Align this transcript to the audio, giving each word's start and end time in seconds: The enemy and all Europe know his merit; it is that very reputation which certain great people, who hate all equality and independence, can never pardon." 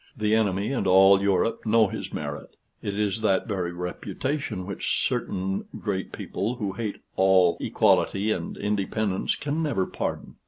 The 0.17 0.33
enemy 0.33 0.71
and 0.71 0.87
all 0.87 1.21
Europe 1.21 1.63
know 1.63 1.85
his 1.87 2.11
merit; 2.11 2.55
it 2.81 2.97
is 2.97 3.21
that 3.21 3.45
very 3.47 3.71
reputation 3.71 4.65
which 4.65 5.05
certain 5.07 5.65
great 5.79 6.11
people, 6.11 6.55
who 6.55 6.71
hate 6.73 6.97
all 7.17 7.55
equality 7.59 8.31
and 8.31 8.57
independence, 8.57 9.35
can 9.35 9.61
never 9.61 9.85
pardon." 9.85 10.37